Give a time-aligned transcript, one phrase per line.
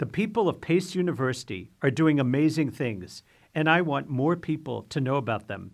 [0.00, 3.22] The people of Pace University are doing amazing things,
[3.54, 5.72] and I want more people to know about them.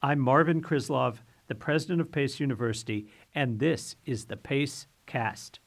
[0.00, 5.60] I'm Marvin Krislov, the president of Pace University, and this is the Pace Cast.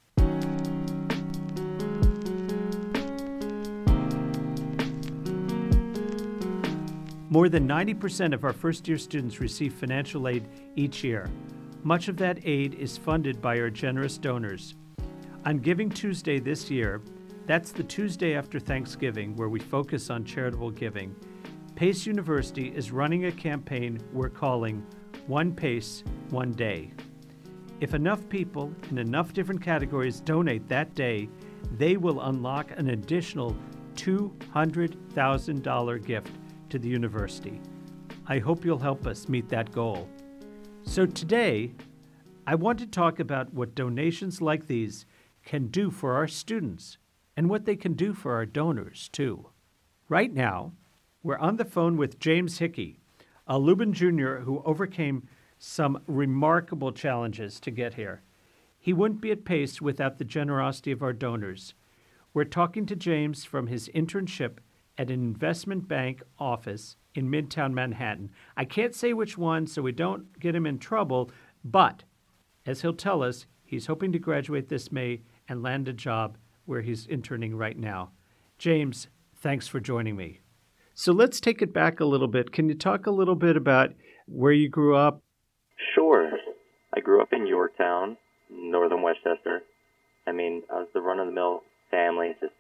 [7.30, 11.30] More than 90% of our first year students receive financial aid each year.
[11.84, 14.74] Much of that aid is funded by our generous donors.
[15.46, 17.00] On Giving Tuesday this year,
[17.46, 21.16] that's the Tuesday after Thanksgiving where we focus on charitable giving.
[21.76, 24.86] Pace University is running a campaign we're calling
[25.28, 26.92] One Pace, One Day.
[27.82, 31.28] If enough people in enough different categories donate that day,
[31.78, 33.58] they will unlock an additional
[33.96, 36.32] $200,000 gift
[36.70, 37.60] to the university.
[38.26, 40.08] I hope you'll help us meet that goal.
[40.84, 41.74] So today,
[42.48, 45.06] I want to talk about what donations like these
[45.44, 46.98] can do for our students
[47.36, 49.50] and what they can do for our donors, too.
[50.10, 50.74] Right now,
[51.22, 53.00] we're on the phone with James Hickey,
[53.48, 54.38] a Lubin Jr.
[54.38, 58.22] who overcame some remarkable challenges to get here.
[58.78, 61.74] He wouldn't be at Pace without the generosity of our donors.
[62.34, 64.58] We're talking to James from his internship
[64.98, 68.32] at an investment bank office in Midtown Manhattan.
[68.58, 71.32] I can't say which one so we don't get him in trouble,
[71.64, 72.04] but
[72.66, 76.82] as he'll tell us, he's hoping to graduate this May and land a job where
[76.82, 78.12] he's interning right now.
[78.58, 80.40] James, thanks for joining me.
[80.94, 82.52] So let's take it back a little bit.
[82.52, 83.94] Can you talk a little bit about
[84.28, 85.22] where you grew up?
[85.96, 86.32] Sure.
[86.96, 88.18] I grew up in Yorktown,
[88.50, 89.64] northern Westchester.
[90.28, 92.54] I mean, I was the run of the mill family, just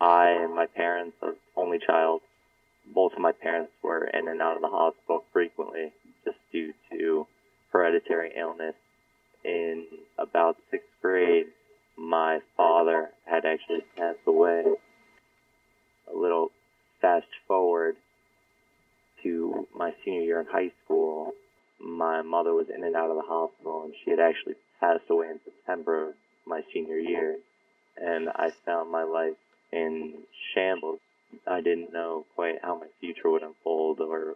[0.00, 2.20] I and my parents, was only child.
[2.94, 5.92] Both of my parents were in and out of the hospital frequently
[6.24, 7.26] just due to
[7.72, 8.74] hereditary illness.
[9.44, 9.86] In
[10.18, 11.46] about sixth grade,
[11.96, 14.64] my father had actually passed away.
[16.12, 16.50] A little
[17.00, 17.96] fast forward
[19.22, 21.32] to my senior year in high school,
[21.80, 25.28] my mother was in and out of the hospital, and she had actually passed away
[25.28, 26.14] in September of
[26.46, 27.36] my senior year.
[27.96, 29.36] And I found my life
[29.72, 30.14] in
[30.54, 31.00] shambles.
[31.46, 34.34] I didn't know quite how my future would unfold or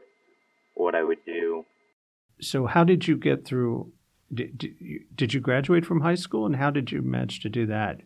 [0.75, 1.65] what I would do.
[2.41, 3.93] So, how did you get through?
[4.33, 7.49] Did, did, you, did you graduate from high school, and how did you manage to
[7.49, 8.00] do that?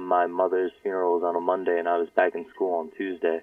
[0.00, 3.40] My mother's funeral was on a Monday, and I was back in school on Tuesday,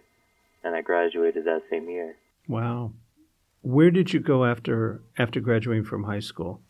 [0.63, 2.15] and I graduated that same year.
[2.47, 2.93] Wow.
[3.61, 6.61] Where did you go after after graduating from high school?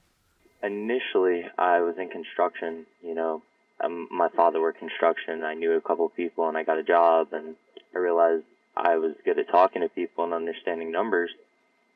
[0.62, 2.86] Initially, I was in construction.
[3.02, 3.42] You know,
[3.84, 5.44] um, my father worked construction.
[5.44, 7.56] I knew a couple of people, and I got a job, and
[7.96, 8.44] I realized
[8.78, 11.32] I was good at talking to people and understanding numbers.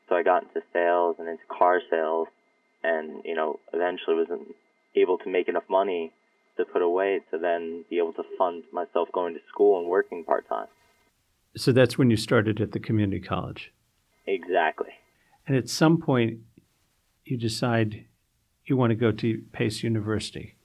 [0.10, 2.28] So I got into sales and into car sales,
[2.84, 4.28] and you know, eventually was
[4.96, 6.12] able to make enough money
[6.58, 10.24] to put away to then be able to fund myself going to school and working
[10.24, 10.68] part time.
[11.56, 13.74] So that's when you started at the community college.
[14.26, 14.90] Exactly.
[15.48, 16.40] And at some point,
[17.24, 18.06] you decide
[18.66, 20.56] you want to go to Pace University.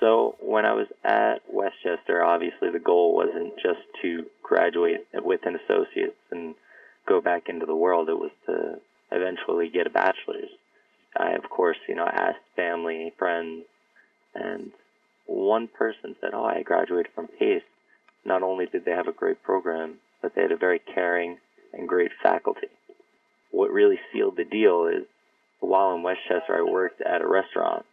[0.00, 5.56] So when I was at Westchester, obviously the goal wasn't just to graduate with an
[5.56, 6.54] associate's and
[7.08, 8.08] go back into the world.
[8.08, 10.50] It was to eventually get a bachelor's.
[11.16, 13.64] I, of course, you know, asked family, friends,
[14.34, 14.72] and
[15.26, 17.62] one person said, "Oh, I graduated from Pace."
[18.24, 21.38] Not only did they have a great program, but they had a very caring
[21.72, 22.68] and great faculty.
[23.50, 25.04] What really sealed the deal is
[25.60, 27.86] while in Westchester, I worked at a restaurant,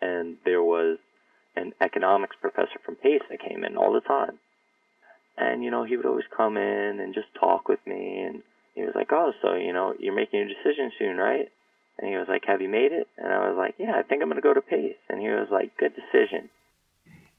[0.00, 0.98] and there was
[1.56, 4.38] an economics professor from Pace that came in all the time.
[5.36, 8.20] And, you know, he would always come in and just talk with me.
[8.20, 8.42] And
[8.74, 11.48] he was like, oh, so, you know, you're making your decision soon, right?
[11.98, 13.08] And he was like, have you made it?
[13.16, 14.96] And I was like, yeah, I think I'm going to go to Pace.
[15.08, 16.50] And he was like, good decision.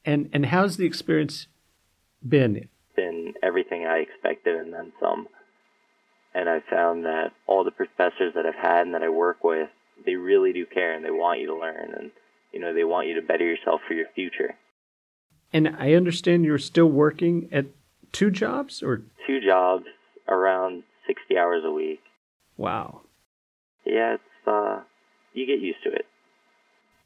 [0.06, 1.48] And, and how's the experience
[2.28, 2.68] been?
[2.96, 5.28] Been everything I expected and then some.
[6.34, 9.70] And I found that all the professors that I've had and that I work with,
[10.06, 11.94] they really do care and they want you to learn.
[11.98, 12.12] And
[12.54, 14.56] you know, they want you to better yourself for your future.
[15.52, 17.66] And I understand you're still working at
[18.12, 19.86] two jobs or two jobs
[20.28, 22.02] around 60 hours a week.
[22.58, 23.02] Wow.
[23.86, 24.82] Yeah, it's uh
[25.34, 26.06] you get used to it.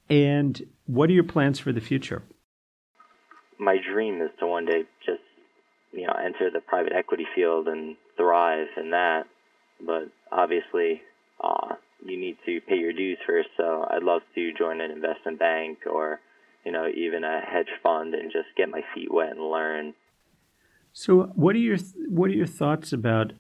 [0.09, 2.23] And what are your plans for the future?
[3.63, 5.21] My dream is to one day just,
[5.91, 9.23] you know, enter the private equity field and thrive in that.
[9.85, 11.01] But obviously,
[11.41, 11.75] uh,
[12.05, 13.49] you need to pay your dues first.
[13.55, 16.19] So I'd love to join an investment bank or,
[16.65, 19.93] you know, even a hedge fund and just get my feet wet and learn.
[20.91, 21.77] So, what are your
[22.09, 23.33] what are your thoughts about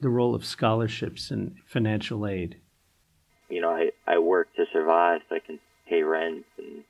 [0.00, 2.60] the role of scholarships and financial aid?
[3.48, 5.58] You know, I I work to survive, so I can
[5.88, 6.83] pay rent and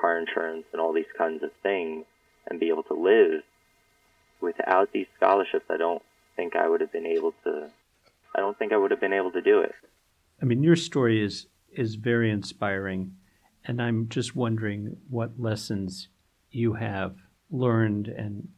[0.00, 2.04] car insurance and all these kinds of things.
[2.50, 3.42] and be able to live.
[4.40, 6.02] Without these scholarships, I don't
[6.34, 7.68] think I would have been able to.
[8.34, 9.74] I don't think I would have been able to do it.
[10.40, 13.16] I mean, your story is is very inspiring,
[13.64, 16.08] and I'm just wondering what lessons
[16.50, 17.16] you have
[17.50, 18.48] learned and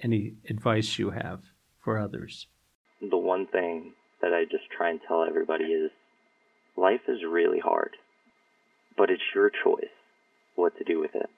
[0.00, 1.40] any advice you have
[1.80, 2.46] for others.
[3.00, 5.90] The one thing that I just try and tell everybody is
[6.76, 7.96] life is really hard,
[8.96, 9.96] but it's your choice
[10.54, 11.28] what to do with it.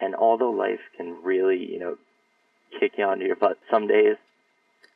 [0.00, 1.98] And although life can really, you know,
[2.78, 4.16] kick you onto your butt some days,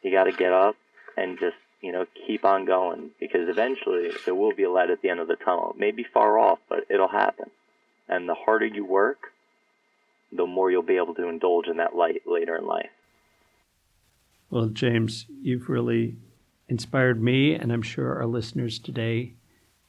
[0.03, 0.77] you got to get up
[1.17, 5.03] and just, you know, keep on going because eventually there will be a light at
[5.03, 5.73] the end of the tunnel.
[5.75, 7.51] It may be far off, but it'll happen.
[8.09, 9.33] And the harder you work,
[10.33, 12.91] the more you'll be able to indulge in that light later in life.
[14.51, 16.17] Well, James, you've really
[16.69, 19.35] inspired me, and I'm sure our listeners today.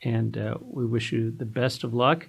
[0.02, 2.28] And uh, we wish you the best of luck.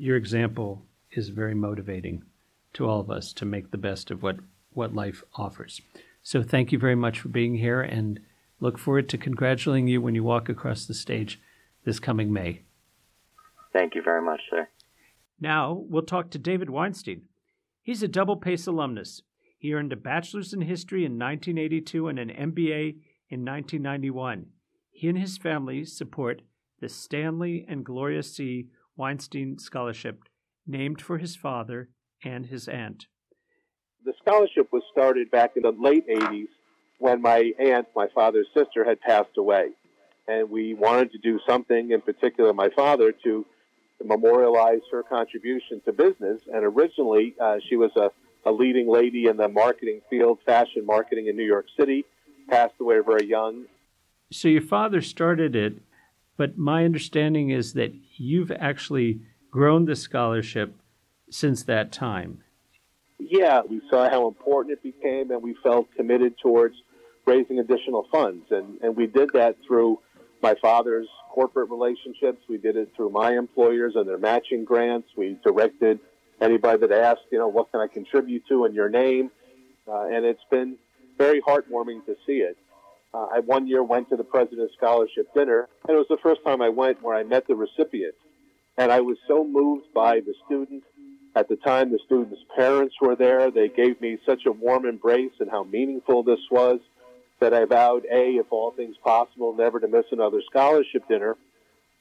[0.00, 2.24] Your example is very motivating
[2.72, 4.36] to all of us to make the best of what,
[4.72, 5.82] what life offers.
[6.22, 8.18] So, thank you very much for being here, and
[8.60, 11.38] look forward to congratulating you when you walk across the stage
[11.84, 12.62] this coming May.
[13.74, 14.68] Thank you very much, sir.
[15.38, 17.24] Now, we'll talk to David Weinstein.
[17.82, 19.20] He's a double PACE alumnus.
[19.58, 22.96] He earned a bachelor's in history in 1982 and an MBA
[23.28, 24.46] in 1991.
[24.92, 26.40] He and his family support
[26.80, 28.68] the Stanley and Gloria C.
[29.00, 30.24] Weinstein Scholarship,
[30.66, 31.88] named for his father
[32.22, 33.06] and his aunt.
[34.04, 36.48] The scholarship was started back in the late 80s
[36.98, 39.70] when my aunt, my father's sister, had passed away.
[40.28, 43.46] And we wanted to do something, in particular my father, to
[44.04, 46.42] memorialize her contribution to business.
[46.52, 48.10] And originally, uh, she was a,
[48.48, 52.04] a leading lady in the marketing field, fashion marketing in New York City
[52.50, 53.64] passed away very young.
[54.30, 55.78] So your father started it,
[56.40, 59.20] but my understanding is that you've actually
[59.50, 60.74] grown the scholarship
[61.28, 62.42] since that time.
[63.18, 66.76] Yeah, we saw how important it became, and we felt committed towards
[67.26, 68.46] raising additional funds.
[68.50, 69.98] And, and we did that through
[70.42, 72.38] my father's corporate relationships.
[72.48, 75.08] We did it through my employers and their matching grants.
[75.14, 76.00] We directed
[76.40, 79.30] anybody that asked, you know, what can I contribute to in your name?
[79.86, 80.78] Uh, and it's been
[81.18, 82.56] very heartwarming to see it.
[83.12, 86.44] Uh, I one year went to the President's Scholarship dinner, and it was the first
[86.44, 88.14] time I went where I met the recipient.
[88.78, 90.86] And I was so moved by the students.
[91.34, 93.50] At the time, the students' parents were there.
[93.50, 96.80] They gave me such a warm embrace and how meaningful this was
[97.40, 101.36] that I vowed, A, if all things possible, never to miss another scholarship dinner.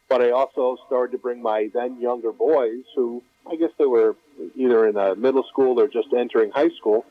[0.09, 4.15] But I also started to bring my then younger boys, who I guess they were
[4.55, 7.05] either in a middle school or just entering high school,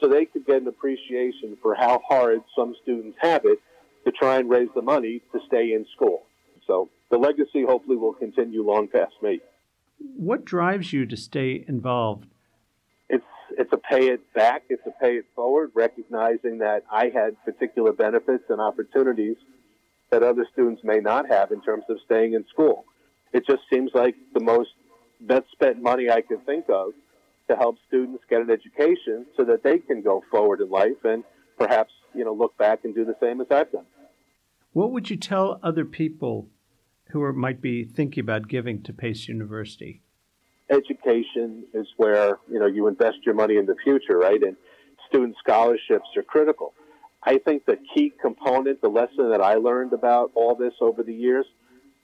[0.00, 3.58] so they could get an appreciation for how hard some students have it
[4.04, 6.22] to try and raise the money to stay in school.
[6.66, 9.40] So the legacy hopefully will continue long past me.
[10.16, 12.26] What drives you to stay involved?
[13.08, 13.24] It's
[13.56, 17.92] it's a pay it back, it's a pay it forward, recognizing that I had particular
[17.92, 19.36] benefits and opportunities
[20.10, 22.84] that other students may not have in terms of staying in school.
[23.32, 24.70] It just seems like the most
[25.20, 26.92] best spent money I could think of
[27.48, 31.24] to help students get an education so that they can go forward in life and
[31.58, 33.86] perhaps you know look back and do the same as I've done.
[34.72, 36.48] What would you tell other people
[37.10, 40.02] who are, might be thinking about giving to Pace University?
[40.68, 44.42] Education is where you know you invest your money in the future, right?
[44.42, 44.56] And
[45.08, 46.74] student scholarships are critical.
[47.22, 51.14] I think the key component, the lesson that I learned about all this over the
[51.14, 51.46] years,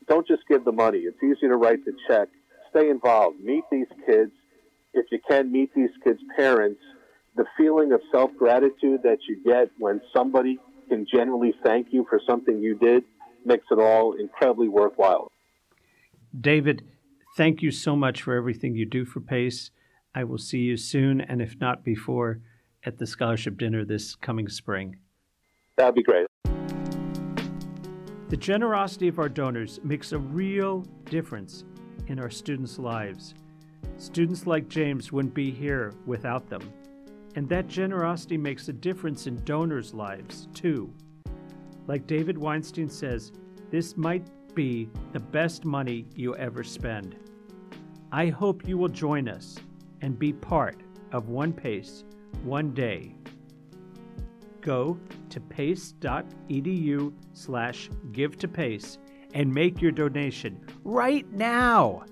[0.08, 0.98] don't just give the money.
[0.98, 2.28] It's easy to write the check.
[2.70, 3.38] Stay involved.
[3.40, 4.32] Meet these kids
[4.94, 6.80] if you can meet these kids' parents,
[7.36, 10.58] the feeling of self gratitude that you get when somebody
[10.88, 13.04] can genuinely thank you for something you did
[13.44, 15.28] makes it all incredibly worthwhile.
[16.38, 16.84] David,
[17.36, 19.70] thank you so much for everything you do for PACE.
[20.14, 22.40] I will see you soon, and if not before,
[22.84, 24.96] at the scholarship dinner this coming spring.
[25.76, 26.26] That'd be great.
[28.28, 31.64] The generosity of our donors makes a real difference
[32.06, 33.34] in our students' lives.
[34.02, 36.72] Students like James wouldn't be here without them.
[37.36, 40.92] And that generosity makes a difference in donors' lives, too.
[41.86, 43.30] Like David Weinstein says,
[43.70, 47.14] this might be the best money you ever spend.
[48.10, 49.56] I hope you will join us
[50.00, 50.82] and be part
[51.12, 52.02] of One Pace
[52.42, 53.14] one day.
[54.62, 54.98] Go
[55.30, 58.98] to pace.edu slash give to pace
[59.32, 62.02] and make your donation right now.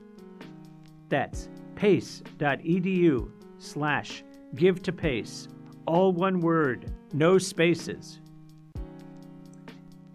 [1.09, 1.49] That's
[1.80, 4.22] pace.edu slash
[4.54, 5.49] give to pace.
[5.87, 8.20] All one word, no spaces.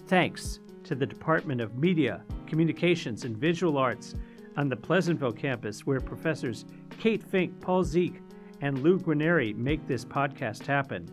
[0.05, 4.13] Thanks to the Department of Media, Communications, and Visual Arts
[4.57, 6.65] on the Pleasantville campus, where professors
[6.99, 8.21] Kate Fink, Paul Ziek,
[8.61, 11.09] and Lou Guarneri make this podcast happen.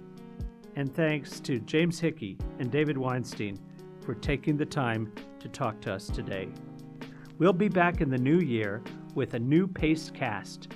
[0.76, 3.58] And thanks to James Hickey and David Weinstein
[4.04, 6.50] for taking the time to talk to us today.
[7.38, 8.82] We'll be back in the new year
[9.14, 10.72] with a new PaceCast.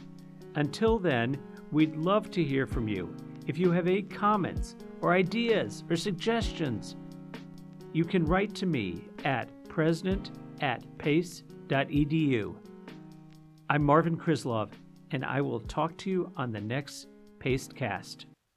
[0.54, 1.38] Until then,
[1.70, 3.14] we'd love to hear from you.
[3.46, 6.96] If you have any comments or ideas or suggestions,
[7.92, 12.56] you can write to me at president at pace.edu.
[13.68, 14.70] I'm Marvin Krislov,
[15.10, 18.26] and I will talk to you on the next PaceCast.